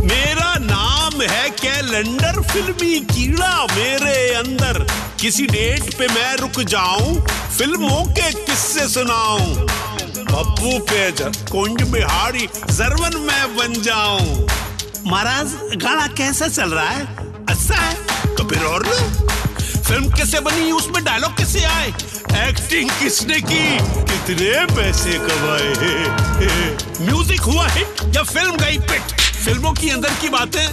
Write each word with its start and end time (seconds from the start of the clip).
मेरा 0.00 0.54
नाम 0.58 1.22
है 1.22 1.48
कैलेंडर 1.50 2.40
फिल्मी 2.42 3.00
कीड़ा 3.00 3.64
मेरे 3.66 4.34
अंदर। 4.34 4.86
किसी 5.20 5.46
डेट 5.46 5.94
पे 5.94 6.06
मैं 6.08 6.36
रुक 6.36 6.60
जाऊँ, 6.60 7.26
फ़िल्मों 7.58 8.04
के 8.04 8.32
किस्से 8.44 8.88
सुनाऊं। 8.88 9.54
पप्पू 10.28 10.78
पे 10.78 11.10
कुंज 11.50 11.82
बिहारी 11.82 12.48
जरवन 12.70 13.16
मैं 13.20 13.56
बन 13.56 13.72
जाऊँ। 13.82 14.46
महाराज, 15.06 15.54
गाना 15.76 16.06
कैसा 16.06 16.48
चल 16.48 16.70
रहा 16.70 16.88
है? 16.88 17.06
अच्छा 17.46 17.74
है? 17.74 17.94
तो 18.34 18.44
फिर 18.44 18.64
और 18.64 18.86
लो 18.86 18.96
फ़िल्म 19.82 20.10
कैसे 20.10 20.40
बनी, 20.40 20.70
उसमें 20.72 21.04
डायलॉग 21.04 21.36
कैसे 21.36 21.64
आए? 21.64 21.92
एक्टिंग 22.36 22.90
किसने 23.00 23.40
की? 23.40 23.64
कितने 24.10 24.64
पैसे 24.74 25.12
कमाए 25.18 25.72
म्यूज़िक 27.00 27.40
हुआ 27.42 27.66
हिट 27.68 28.16
या 28.16 28.22
फ़िल्म 28.24 28.56
गई 28.56 28.78
पिट 28.88 29.20
फ़िल्मों 29.44 29.72
की 29.72 29.90
अंदर 29.90 30.14
की 30.20 30.28
बातें 30.28 30.66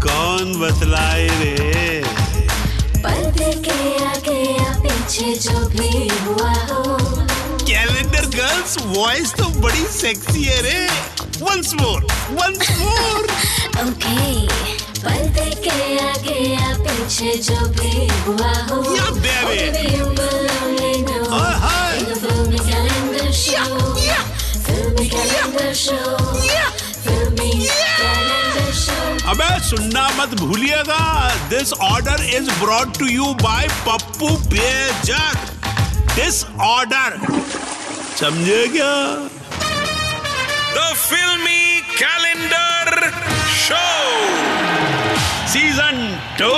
कौन 0.00 0.54
बतलाए 0.60 1.28
रे? 1.40 2.02
पर्दे 2.98 3.52
के 3.64 3.78
आगे 4.04 4.40
या 4.52 4.72
पीछे 4.82 5.34
जो 5.42 5.58
भी 5.68 6.08
हुआ 6.24 6.52
हो। 6.70 6.98
कैलेंडर 7.62 8.26
गर्ल्स 8.36 8.76
वॉइस 8.86 9.34
तो 9.34 9.48
बड़ी 9.60 9.86
सेक्सी 9.92 10.44
है 10.44 10.60
रे। 10.62 10.86
Once 11.42 11.72
more 11.80 12.06
once 12.30 12.70
more 12.80 13.24
okay 13.82 14.46
पर्दे 15.00 15.50
के 15.64 15.98
आगे 16.06 16.38
या 16.54 16.74
पीछे 16.78 17.36
जो 17.48 17.60
भी 17.78 18.08
हुआ 18.26 18.52
हो। 18.70 18.82
Yeah, 18.94 19.12
baby. 19.24 19.58
Calendar 25.58 25.74
show. 25.74 26.18
Filmy 27.04 27.52
calendar 27.98 28.72
show. 28.80 29.06
अबे 29.30 29.48
सुनना 29.68 30.08
मत 30.18 30.34
भूलिएगा। 30.40 31.04
This 31.50 31.72
order 31.88 32.24
is 32.36 32.50
brought 32.60 32.98
to 32.98 33.06
you 33.06 33.32
by 33.42 33.68
Pappu 33.86 34.28
Bejak. 34.54 35.36
This 36.14 36.44
order 36.66 37.18
समझे 38.20 38.66
क्या? 38.76 38.94
द 40.74 40.94
फिल्मी 40.96 41.80
कैलेंडर 41.98 43.10
शो 43.64 43.86
सीज़न 45.52 45.96
टू 46.38 46.54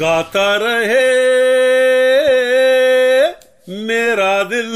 गाता 0.00 0.48
रहे 0.62 1.08
मेरा 3.86 4.32
दिल। 4.50 4.72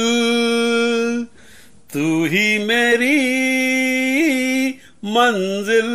तू 1.95 2.25
ही 2.25 2.59
मेरी 2.59 3.19
मंजिल 5.06 5.91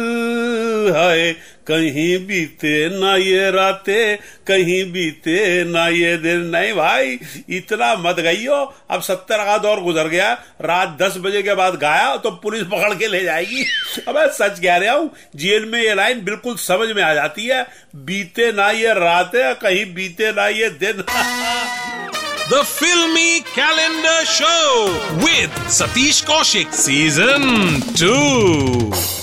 है। 0.96 1.32
कहीं 1.68 2.18
बीते 2.28 2.74
ना 2.92 3.16
ये 3.16 3.50
राते, 3.52 4.16
कहीं 4.48 4.84
बीते 4.92 5.64
ना 5.64 5.88
ये 5.88 6.16
दिन। 6.18 6.46
नहीं 6.48 6.74
भाई, 6.74 7.20
इतना 7.50 7.94
मत 7.96 8.20
गईयो 8.20 8.56
अब 8.90 9.02
सत्तर 9.02 9.44
का 9.46 9.58
दौर 9.58 9.80
गुजर 9.80 10.08
गया, 10.08 10.32
रात 10.62 10.98
दस 11.02 11.18
बजे 11.18 11.42
के 11.44 11.54
बाद 11.56 11.76
गाया 11.76 12.16
तो 12.18 12.32
पुलिस 12.44 12.64
पकड़ 12.64 12.94
के 12.94 13.08
ले 13.08 13.24
जाएगी। 13.24 13.66
अब 14.08 14.20
सच 14.32 14.60
कह 14.60 14.78
रहा 14.78 14.94
हूँ, 14.94 15.12
जेल 15.36 15.66
में 15.66 15.82
ये 15.82 15.94
लाइन 15.96 16.24
बिल्कुल 16.26 16.56
समझ 16.60 16.90
में 16.90 17.04
आ 17.04 17.14
जाती 17.14 17.46
है। 17.46 17.66
बीते 17.96 18.52
ना 18.52 18.70
ये 18.72 18.94
रातें, 18.96 19.56
कहीं 19.56 19.86
बीते 19.94 20.32
ना 20.32 20.48
ये 20.48 20.70
दिन। 20.80 21.04
The 22.52 22.64
Filmy 22.64 23.42
Calendar 23.42 24.26
Show 24.26 24.88
with 25.24 25.52
Satish 25.70 26.22
Kaushik, 26.26 26.72
Season 26.74 27.44
2. 27.94 28.08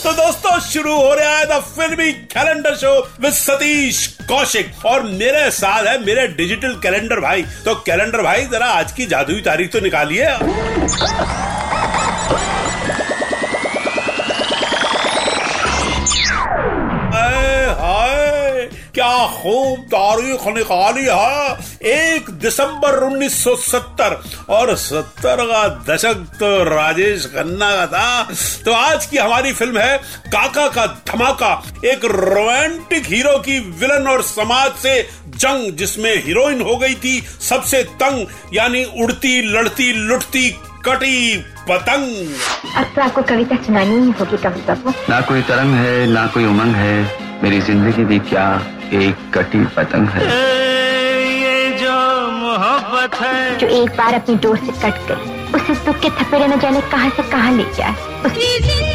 तो 0.03 0.13
दोस्तों, 0.13 0.59
शुरू 0.69 0.95
हो 0.95 1.15
रहा 1.15 1.33
है 1.39 1.47
the 1.47 1.61
filmy 1.71 2.13
calendar 2.35 2.77
show 2.77 2.93
with 3.21 3.33
Satish 3.33 4.07
Kaushik 4.29 4.85
और 4.87 5.03
मेरे 5.03 5.51
साथ 5.51 5.87
है 5.87 5.99
मेरे 6.05 6.27
डिजिटल 6.39 6.79
कैलेंडर 6.83 7.21
भाई। 7.21 7.43
तो 7.65 7.75
कैलेंडर 7.87 8.23
भाई, 8.23 8.47
जरा 8.53 8.67
आज 8.79 8.93
की 8.93 9.07
जादुई 9.07 9.41
तारीख 9.51 9.73
तो 9.73 9.81
निकालिए। 9.81 10.29
क्या 18.97 19.17
खूब 19.29 19.81
तारीख 19.87 20.47
निकाली 20.49 21.05
है। 21.07 21.57
एक 21.87 22.29
दिसंबर 22.43 22.95
1970 23.07 24.15
और 24.51 24.75
70 24.77 25.43
का 25.43 25.67
दशक 25.89 26.23
तो 26.41 26.49
राजेश 26.65 27.27
खन्ना 27.27 27.71
का 27.71 27.87
था। 27.87 28.35
तो 28.65 28.73
आज 28.73 29.07
की 29.07 29.17
हमारी 29.17 29.53
फ़िल्म 29.53 29.79
है 29.79 29.97
काका 30.27 30.67
का 30.69 30.87
धमाका 31.09 31.51
एक 31.85 32.05
रोमांटिक 32.05 33.07
हीरो 33.07 33.37
की 33.39 33.59
विलन 33.81 34.07
और 34.09 34.23
समाज 34.23 34.71
से 34.83 35.01
जंग 35.37 35.71
जिसमें 35.77 36.15
हीरोइन 36.25 36.61
हो 36.61 36.77
गई 36.77 36.95
थी 36.95 37.21
सबसे 37.41 37.83
तंग 38.03 38.27
यानी 38.55 38.85
उड़ती 39.03 39.41
लड़ती 39.49 39.93
लुटती 39.93 40.49
कटी 40.87 41.37
पतंग। 41.69 42.35
अब 42.77 42.93
तो 42.97 43.03
आपको 43.03 43.23
कविता 43.25 43.57
सुनानी 43.65 44.01
ही 44.01 44.11
होगी 44.21 44.37
कवि 44.37 44.61
बाबू 44.69 44.95
ना 45.09 45.21
कोई 45.21 45.43
तरंग 45.43 45.75
है 45.75 46.07
ना 46.07 46.27
कोई 46.35 46.45
उमंग 46.45 46.75
है 46.75 46.97
मेरी 47.43 47.61
ज़िंदगी 47.61 48.05
भी 48.05 48.19
क्या 48.31 48.47
एक 48.95 49.31
कटी 49.35 49.65
पतंग 49.77 50.09
है। 50.09 50.25
ये 51.41 51.71
जो 53.61 53.67
एक 53.83 53.91
बार 53.97 54.15
अपनी 54.15 54.35
डोर 54.45 54.57
से 54.59 54.73
कट 54.83 55.09
गई 55.09 55.35
उसे 55.59 55.75
दुख 55.87 56.01
के 56.03 56.11
थपेरे 56.23 56.47
न 56.49 56.59
जाने 56.61 56.81
कहाँ 56.93 57.11
से 57.17 57.23
कहाँ 57.31 57.53
ले 57.57 57.65
जाए 57.77 58.86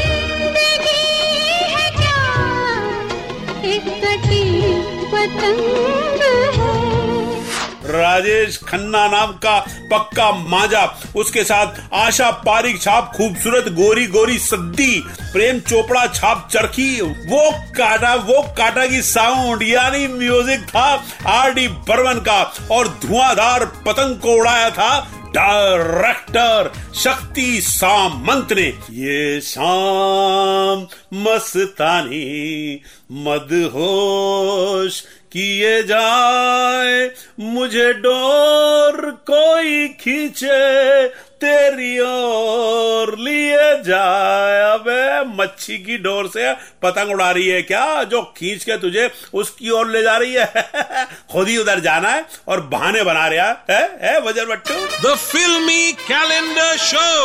राजेश 8.22 8.58
खन्ना 8.64 9.08
नाम 9.08 9.32
का 9.44 9.58
पक्का 9.92 10.32
माजा। 10.48 10.84
उसके 11.16 11.44
साथ 11.44 11.80
आशा 11.96 12.30
पारिक 12.42 12.82
छाप, 12.82 13.12
खूबसूरत 13.16 13.72
गोरी 13.74 14.06
गोरी 14.08 14.38
सद्दी, 14.40 15.00
प्रेम 15.34 15.60
चोपड़ा 15.62 16.06
छाप 16.08 16.48
चरखी, 16.52 17.02
वो 17.02 17.52
काटा 17.78 18.14
वो 18.16 18.42
काटा 18.58 18.86
की 18.88 19.02
साउंड, 19.04 19.64
यानी 19.64 20.08
म्यूज़िक 20.10 20.68
था 20.68 20.90
आर 21.30 21.54
डी 21.54 21.68
बर्मन 21.90 22.20
का, 22.20 22.42
और 22.72 22.88
धुआंधार 23.02 23.66
पतंग 23.86 24.16
को 24.18 24.36
उड़ाया 24.36 24.70
था 24.72 24.92
डायरेक्टर 25.36 26.72
शक्ति 26.96 27.62
सामंत 27.62 28.52
ने। 28.54 28.68
ये 28.94 29.40
शाम 29.42 30.86
मस्तानी, 31.24 32.82
मदहोश 33.24 35.04
किए 35.32 35.82
जाए 35.84 37.10
मुझे 37.40 37.92
डोर 38.04 39.10
कोई 39.30 39.88
खींचे 40.00 41.08
तेरी 41.42 42.00
ओर 42.00 43.16
लिए 43.20 43.84
जाए। 43.84 44.74
अबे 44.74 45.24
मच्छी 45.36 45.78
की 45.78 45.98
डोर 45.98 46.28
से 46.28 46.54
पतंग 46.54 47.12
उड़ा 47.12 47.32
रही 47.32 47.48
है 47.48 47.62
क्या? 47.62 48.04
जो 48.04 48.22
खींच 48.22 48.64
के 48.64 48.78
तुझे 48.78 49.10
उसकी 49.34 49.70
ओर 49.70 49.90
ले 49.90 50.04
जा 50.04 50.18
रही 50.18 50.34
है? 50.34 50.54
खुद 51.32 51.48
ही 51.48 51.58
उधर 51.58 51.80
जाना 51.80 52.10
है 52.10 52.26
और 52.48 52.62
बहाने 52.62 53.04
बना 53.04 53.28
रहा 53.28 53.48
है, 53.72 54.00
है 54.04 54.20
वज़न 54.20 54.46
बट्टू? 54.46 54.74
The 55.08 55.16
Filmy 55.24 55.84
Calendar 56.10 56.72
Show 56.88 57.24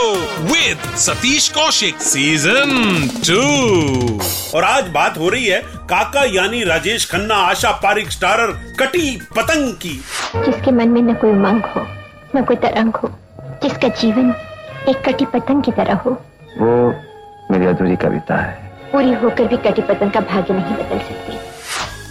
with 0.53 0.89
Satish 1.07 1.51
Kaushik 1.57 2.01
Season 2.07 2.73
2. 3.31 4.23
और 4.55 4.65
आज 4.65 4.89
बात 4.89 5.19
हो 5.19 5.29
रही 5.29 5.47
है 5.47 5.63
काका 5.67 6.25
यानी 6.25 6.65
राजेश 6.65 7.11
खन्ना 7.11 7.35
आशा 7.35 7.71
पारिक 7.71 8.11
स्टारर 8.11 8.53
कटी 8.81 9.11
पतंग 9.37 9.73
की। 9.75 9.95
जिसके 10.37 10.71
मन 10.71 10.89
में 10.89 11.03
न 11.03 11.15
कोई 11.15 11.31
उमंग 11.31 11.63
हो 11.63 11.87
न 12.37 12.45
कोई 12.45 12.57
तरंग 12.57 12.95
हो 12.95 13.19
जिसका 13.67 13.89
जीवन 14.01 14.35
एक 14.89 14.97
कटी 15.05 15.25
पतंग 15.27 15.63
की 15.63 15.73
तरह 15.73 15.95
हो। 16.05 16.11
वो 16.59 16.75
मेरी 17.51 17.67
अधूरी 17.67 17.97
कविता 17.97 18.37
है। 18.37 18.53
पूरी 18.93 19.13
होकर 19.23 19.45
भी 19.45 19.57
कटी 19.65 19.83
पतंग 19.83 20.11
का 20.11 20.21
भाग्य 20.23 20.55
नहीं 20.55 20.75
बदल 20.77 20.99
सकती। 21.07 21.39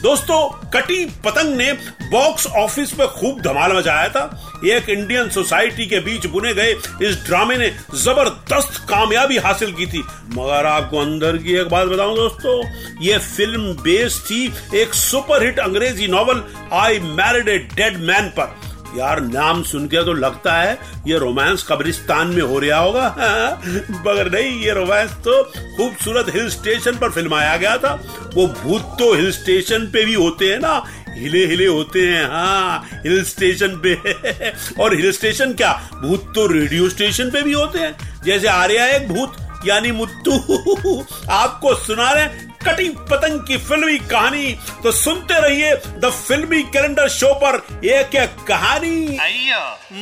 दोस्तों 0.02 0.40
कटी 0.70 1.06
पतंग 1.26 1.56
ने 1.58 1.72
बॉक्स 2.12 2.48
ऑफ़िस 2.58 2.92
पे 2.94 3.08
खूब 3.14 3.40
धमाल 3.42 3.76
मचाया 3.78 4.10
था। 4.10 4.24
एक 4.66 4.90
इंडियन 4.90 5.30
सोसाइटी 5.30 5.86
के 5.86 6.00
बीच 6.00 6.26
बुने 6.28 6.54
गए 6.54 6.72
इस 7.02 7.24
ड्रामे 7.28 7.58
ने 7.58 7.72
ज़बरदस्त 8.04 8.84
कामयाबी 8.90 9.38
हासिल 9.48 9.72
की 9.72 9.86
थी। 9.86 10.04
मगर 10.34 10.66
आपको 10.66 11.00
अंदर 11.00 11.38
की 11.38 11.58
एक 11.62 11.70
बात 11.70 11.88
बताऊँ 11.88 12.16
दोस्तों 12.16 12.58
ये 13.06 13.18
फ़िल्म 13.30 13.74
बेस्ड 13.82 14.24
थी 14.26 14.44
एक 14.82 14.94
सुपरहिट 14.94 15.60
अंग्रेज़ी 15.60 16.08
novel 16.08 16.44
I 16.84 17.00
married 17.16 17.50
a 17.50 17.58
dead 17.76 17.98
man 18.04 18.30
पर। 18.40 18.54
यार 18.98 19.22
नाम 19.22 19.64
सुन 19.64 19.86
के 19.88 20.04
तो 20.06 20.14
लगता 20.14 20.54
है 20.54 20.78
ये 21.08 21.18
रोमांस 21.18 21.66
कब्रिस्तान 21.70 22.28
में 22.28 22.42
हो 22.42 22.60
रहा 22.60 22.80
होगा। 22.80 23.08
मगर 23.92 24.32
नहीं, 24.32 24.62
ये 24.62 24.72
रोमांस 24.72 25.12
तो 25.12 25.44
खूबसूरत 25.78 26.26
हिल 26.36 26.50
स्टेशन 26.50 26.98
पर 26.98 27.10
फिल्माया 27.10 27.58
गया 27.58 27.78
था। 27.78 27.94
वो 28.36 28.48
भूत 28.48 28.82
तो 28.82 29.14
हिल 29.14 29.32
स्टेशन 29.32 29.80
पे 29.80 30.06
भी 30.06 30.14
होते 30.14 30.52
हैं 30.52 30.60
ना। 30.60 30.84
हिले 31.10 31.46
हिले 31.46 31.66
होते 31.66 32.00
हैं 32.00 32.26
हाँ 32.26 32.88
हिल 32.94 33.24
स्टेशन 33.24 33.82
पे। 33.86 33.96
और 34.84 34.96
हिल 34.96 35.12
स्टेशन 35.12 35.54
क्या? 35.54 35.72
भूत 36.02 36.32
तो 36.36 36.48
रेडियो 36.48 36.90
स्टेशन 36.90 37.30
पे 37.30 37.42
भी 37.42 37.54
होते 37.54 37.80
हैं। 37.80 38.22
जैसे 38.26 38.48
आ 38.48 38.66
रहा 38.66 38.84
है 38.84 39.02
एक 39.02 39.08
भूत, 39.10 39.36
यानी 39.68 39.92
मुत्तू। 39.92 41.06
आपको 41.30 41.76
सुना 41.76 42.12
रहे 42.12 42.26
कटी 42.66 42.90
पतंग 43.12 43.40
की 43.40 43.58
फिल्मी 43.58 43.98
कहानी। 44.12 44.52
तो 44.84 44.92
सुनते 44.92 45.40
रहिए 45.42 45.76
द 46.00 46.12
फिल्मी 46.28 46.62
कैलेंडर 46.74 47.10
शो 47.10 47.34
पर 47.44 47.56
एक 47.88 48.16
एक 48.16 48.36
कहानी। 48.48 48.98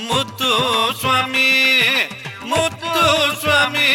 Muddu 0.03 0.53
Swami 0.93 1.51
Muddu 2.45 3.31
Swami. 3.41 3.91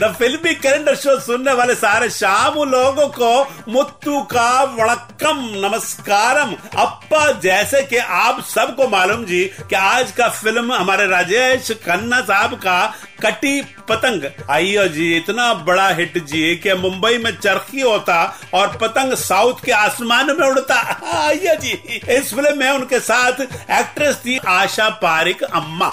The 0.00 0.14
filmy 0.18 0.54
calendar 0.54 0.94
show 0.94 1.18
सुनने 1.20 1.52
वाले 1.52 1.74
सारे 1.74 2.08
शाम 2.10 2.54
लोगों 2.70 3.06
को 3.08 3.32
मुत्तु 3.72 4.20
का 4.32 4.62
वड़कम 4.78 5.42
नमस्कारम। 5.64 6.54
अप्पा 6.80 7.30
जैसे 7.40 7.82
कि 7.82 7.96
आप 7.96 8.40
सबको 8.44 8.88
मालूम 8.88 9.24
जी 9.24 9.44
कि 9.60 9.76
आज 9.76 10.12
का 10.12 10.28
फ़िल्म 10.28 10.72
हमारे 10.72 11.06
राजेश 11.06 11.70
खन्ना 11.86 12.20
साहब 12.20 12.54
का 12.54 12.80
कटी 13.22 13.60
पतंग। 13.90 14.24
आइयो 14.50 14.86
जी 14.88 15.12
इतना 15.16 15.52
बड़ा 15.66 15.88
हिट 15.90 16.18
जी 16.24 16.54
कि 16.56 16.74
मुंबई 16.78 17.18
में 17.18 17.30
चरखी 17.32 17.80
होता 17.80 18.22
और 18.54 18.76
पतंग 18.76 19.14
साउथ 19.18 19.64
के 19.64 19.72
आसमान 19.72 20.26
में 20.30 20.46
उड़ता। 20.48 20.80
आइयो 21.16 21.54
जी 21.56 21.72
इस 22.10 22.34
फ़िल्म 22.34 22.58
में 22.58 22.70
उनके 22.70 23.00
साथ 23.00 23.40
एक्ट्रेस 23.40 24.16
थी 24.16 24.38
आशा 24.48 24.88
पारिक 25.02 25.42
अम्मा। 25.42 25.88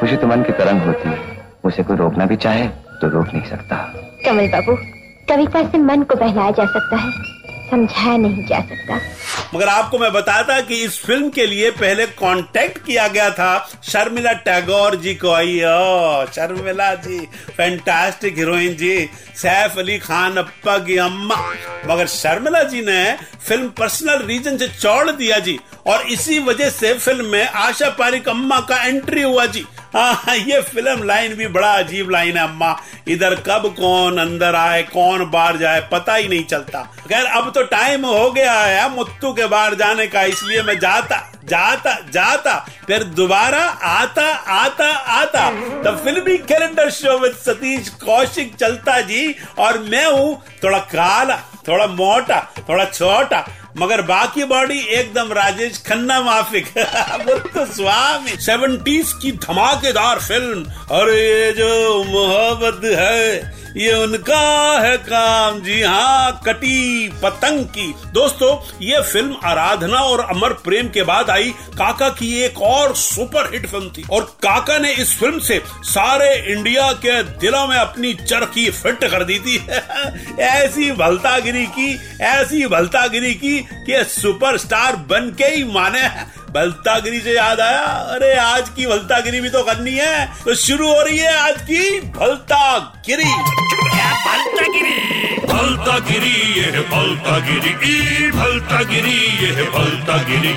खुशी 0.00 0.16
तो 0.16 0.26
मन 0.26 0.42
की 0.42 0.52
तरंग 0.54 0.82
होती 0.82 1.08
है। 1.08 1.40
उसे 1.64 1.82
कोई 1.82 1.96
रोकना 1.96 2.26
भी 2.26 2.36
चाहे 2.36 2.66
तो 3.00 3.08
रोक 3.08 3.34
नहीं 3.34 3.44
सकता। 3.44 3.76
कमल 4.24 4.48
बाबू 4.48 4.76
कविता 5.28 5.62
से 5.70 5.78
मन 5.80 6.02
को 6.02 6.14
बहलाया 6.16 6.50
जा 6.50 6.64
सकता 6.68 6.96
है। 6.96 7.10
समझाया 7.72 8.16
नहीं 8.18 8.44
जा 8.46 8.60
सकता। 8.60 9.00
मगर 9.54 9.68
आपको 9.68 9.98
मैं 9.98 10.12
बताता 10.12 10.60
कि 10.60 10.82
इस 10.84 10.98
फ़िल्म 11.00 11.28
के 11.30 11.46
लिए 11.46 11.70
पहले 11.72 12.06
कांटेक्ट 12.18 12.78
किया 12.86 13.06
गया 13.08 13.30
था 13.30 13.52
शर्मिला 13.84 14.32
टैगोर 14.46 14.96
जी 14.96 15.14
को। 15.14 15.30
आइयो 15.30 16.26
शर्मिला 16.32 16.94
जी 16.96 17.18
फैंटास्टिक 17.56 18.38
हीरोइन 18.38 18.76
जी, 18.76 19.08
सैफ 19.36 19.78
अली 19.78 19.98
खान, 19.98 20.36
अप्पा 20.36 20.78
की 20.78 20.96
अम्मा। 20.98 21.36
मगर 21.86 22.06
शर्मिला 22.06 22.62
जी 22.62 22.82
ने 22.82 23.02
फ़िल्म 23.48 23.68
पर्सनल 23.78 24.26
रीजन 24.26 24.58
से 24.58 24.68
छोड़ 24.70 25.10
दिया 25.10 25.38
जी। 25.38 25.58
और 25.86 26.02
इसी 26.08 26.38
वजह 26.40 26.68
से 26.70 26.92
फ़िल्म 26.94 27.24
में 27.26 27.46
आशा 27.46 27.88
पारिक 27.98 28.28
अम्मा 28.28 28.60
का 28.60 28.82
एंट्री 28.84 29.22
हुआ 29.22 29.46
जी। 29.46 29.64
हाँ 29.94 30.36
ये 30.36 30.60
फ़िल्म 30.62 31.02
लाइन 31.02 31.34
भी 31.36 31.46
बड़ा 31.48 31.72
अजीब 31.72 32.10
लाइन 32.10 32.36
है, 32.36 32.42
अम्मा। 32.42 32.76
इधर 33.08 33.34
कब 33.46 33.66
कौन 33.78 34.18
अंदर 34.18 34.54
आए, 34.54 34.82
कौन 34.84 35.24
बाहर 35.30 35.56
जाए, 35.56 35.80
पता 35.92 36.14
ही 36.14 36.28
नहीं 36.28 36.44
चलता। 36.44 36.82
खैर, 37.08 37.26
अब 37.26 37.50
तो 37.54 37.62
टाइम 37.64 38.06
हो 38.06 38.30
गया 38.30 38.52
है 38.54 38.88
मुत्तू 38.94 39.32
के 39.32 39.46
बाहर 39.46 39.74
जाने 39.74 40.06
का, 40.06 40.22
इसलिए 40.24 40.62
मैं 40.62 40.78
जाता 40.78 41.28
जाता 41.44 41.94
जाता, 42.10 42.54
फिर 42.86 43.04
दोबारा 43.04 43.62
आता 43.84 44.26
आता 44.54 44.88
आता। 45.12 45.50
The 45.82 45.96
filmy 46.04 46.36
calendar 46.40 46.90
show 46.90 47.18
with 47.18 47.32
Satish 47.36 47.88
Kaushik 48.04 48.54
चलता 48.56 49.00
जी, 49.00 49.34
और 49.58 49.78
मैं 49.80 50.06
हूँ 50.06 50.42
थोड़ा 50.64 50.78
काला, 50.78 51.36
थोड़ा 51.68 51.86
मोटा, 51.88 52.40
थोड़ा 52.68 52.84
छोटा 52.84 53.46
मगर 53.78 54.02
बाकी 54.02 54.44
बॉडी 54.44 54.80
एकदम 54.80 55.32
राजेश 55.32 55.82
खन्ना 55.86 56.20
माफिक। 56.20 56.66
तो 57.54 57.66
स्वामी। 57.66 58.30
सेवेंटीज 58.30 59.12
की 59.12 59.32
धमाकेदार 59.32 60.18
फ़िल्म, 60.18 60.64
अरे 60.64 61.46
ये 61.46 61.52
जो 61.52 62.04
मोहब्बत 62.04 62.80
है। 62.84 63.61
ये 63.76 63.92
उनका 63.94 64.80
है 64.80 64.96
काम। 64.96 65.60
जी 65.60 65.82
हाँ 65.82 66.40
कटी 66.46 67.08
पतंग 67.22 67.64
की। 67.64 67.94
दोस्तों, 68.12 68.76
ये 68.82 69.00
फ़िल्म 69.00 69.36
आराधना 69.44 69.98
और 69.98 70.20
अमर 70.20 70.52
प्रेम 70.52 70.88
के 70.88 71.02
बाद 71.02 71.30
आई। 71.30 71.50
काका 71.50 72.08
की 72.08 72.42
एक 72.42 72.58
और 72.62 72.94
सुपर 72.96 73.50
हिट 73.54 73.66
फ़िल्म 73.66 73.88
थी। 73.88 74.04
और 74.10 74.22
काका 74.22 74.78
ने 74.78 74.92
इस 74.92 75.18
फ़िल्म 75.18 75.38
से 75.38 75.62
सारे 75.68 76.52
इंडिया 76.52 76.92
के 76.92 77.22
दिलों 77.22 77.66
में 77.66 77.76
अपनी 77.76 78.14
चरखी 78.14 78.70
फिट 78.70 79.04
कर 79.04 79.24
दी 79.24 79.38
थी। 79.38 79.66
ऐसी 80.38 80.92
भलतागिरी 80.92 81.66
की, 81.66 82.18
ऐसी 82.20 82.66
भलतागिरी 82.66 83.34
की 83.34 83.60
कि 83.60 84.04
सुपरस्टार 84.04 84.96
बन 84.96 85.34
के 85.38 85.44
ही 85.44 85.64
माने 85.64 86.08
भलतागिरी 86.54 87.20
से 87.20 87.34
याद 87.34 87.60
आया? 87.60 87.82
अरे 88.14 88.32
आज 88.36 88.68
की 88.68 88.86
भलतागिरी 88.86 89.40
भी 89.40 89.48
तो 89.50 89.62
करनी 89.62 89.92
है। 89.92 90.26
तो 90.44 90.54
शुरू 90.54 90.88
हो 90.88 91.00
रही 91.02 91.18
है 91.18 91.36
आज 91.38 91.60
की 91.62 92.00
भलतागिरी। 92.16 93.30
भलता 95.46 95.98
गिरी 96.00 96.34
ये 96.56 96.64
है 96.64 96.80
भलता 96.90 97.38
गिरी 97.38 97.70
ई 97.84 98.30
भलता 98.30 98.80
ये 98.80 99.52
है 99.52 99.64
भलता 99.70 100.12
गिरी 100.22 100.50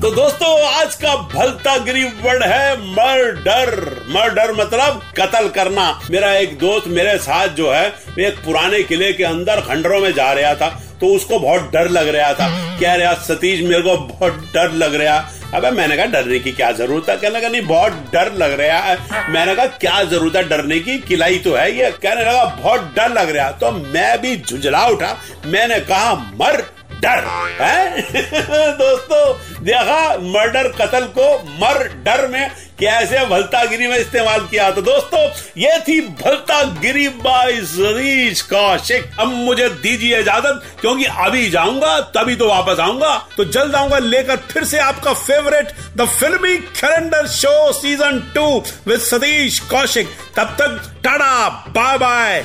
तो 0.00 0.10
दोस्तों 0.10 0.50
आज 0.68 0.94
का 0.94 1.14
भलता 1.34 1.76
गिरी 1.78 2.04
वर्ड 2.22 2.42
है 2.42 2.76
मर्डर। 2.90 3.74
मर्डर 4.10 4.52
मतलब 4.52 5.02
कत्ल 5.16 5.48
करना। 5.48 5.88
मेरा 6.10 6.32
एक 6.34 6.58
दोस्त 6.58 6.88
मेरे 6.88 7.16
साथ 7.18 7.48
जो 7.56 7.72
है 7.72 7.86
एक 8.20 8.44
पुराने 8.44 8.82
किले 8.82 9.12
के 9.12 9.24
अंदर 9.24 9.60
खंडरों 9.60 10.00
में 10.00 10.12
जा 10.12 10.32
रहा 10.32 10.54
था। 10.54 10.68
तो 11.00 11.06
उसको 11.06 11.38
बहुत 11.38 11.70
डर 11.72 11.88
लग 11.88 12.08
रहा 12.08 12.32
था। 12.34 12.48
क्या 12.78 12.94
रहा, 12.94 13.12
सतीश, 13.14 13.60
मेरे 13.62 13.82
को 13.82 13.96
बहुत 13.96 14.32
डर 14.54 14.72
लग 14.72 14.94
रहा 14.94 15.18
अबे, 15.54 15.70
मैंने 15.70 15.96
कहा, 15.96 16.06
डरने 16.06 16.38
की 16.38 16.52
क्या 16.52 16.70
ज़रूरत 16.72 17.08
है? 17.08 17.16
कहने 17.16 17.36
लगा, 17.36 17.48
नहीं, 17.48 17.62
बहुत 17.62 17.92
डर 18.12 18.32
लग 18.32 18.60
रहा 18.60 18.78
है। 18.78 18.98
मैंने 19.30 19.54
कहा, 19.54 19.66
क्या 19.66 20.02
ज़रूरत 20.04 20.36
है 20.36 20.48
डरने 20.48 20.78
की? 20.78 20.98
किलाई 20.98 21.38
तो 21.38 21.54
है 21.54 21.70
ये। 21.78 21.90
कहने 21.92 22.24
लगा, 22.24 22.44
बहुत 22.44 22.92
डर 22.96 23.08
लग 23.10 23.30
रहा 23.30 23.50
तो 23.50 23.70
मैं 23.70 24.20
भी 24.20 24.36
झुंझला 24.36 24.86
उठा। 24.86 25.16
मैंने 25.46 25.80
कहा, 25.80 26.14
मर। 26.14 26.62
डर, 27.00 27.24
है? 27.60 28.00
दोस्तों, 28.78 29.34
देखा, 29.64 30.18
मर्डर 30.18 30.68
कत्ल 30.68 31.04
को 31.18 31.34
मर, 31.60 31.86
डर 32.04 32.26
में 32.28 32.50
कैसे 32.80 33.24
भलतागिरी 33.26 33.86
में 33.86 33.98
इस्तेमाल 33.98 34.40
किया? 34.40 34.70
तो 34.70 34.82
दोस्तों, 34.82 35.20
ये 35.58 35.78
थी 35.80 36.00
भलतागिरी 36.00 37.08
बाई 37.08 37.60
सतीश 37.60 38.42
कौशिक। 38.42 39.10
अब 39.20 39.28
मुझे 39.28 39.68
दीजिए 39.68 40.20
इजाज़त, 40.20 40.62
क्योंकि 40.80 41.04
अभी 41.04 41.50
जाऊँगा, 41.50 42.00
तभी 42.00 42.36
तो 42.36 42.48
वापस 42.48 42.80
आऊँगा। 42.80 43.28
तो 43.36 43.44
जल्द 43.44 43.74
आऊँगा 43.74 43.98
लेकर 43.98 44.36
फिर 44.36 44.64
से 44.64 44.78
आपका 44.78 45.12
favourite 45.12 45.72
the 45.96 46.08
filmy 46.08 46.56
calendar 46.56 47.26
show 47.26 47.72
season 47.72 48.32
two 48.34 48.64
with 48.86 49.00
Satish 49.00 49.60
Kaushik. 49.60 50.08
तब 50.36 50.56
तक 50.60 51.00
tata 51.04 51.48
bye 51.48 51.98
bye 51.98 52.44